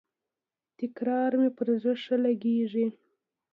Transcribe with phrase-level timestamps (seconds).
[0.79, 2.85] تکرار مي پر زړه ښه لګیږي.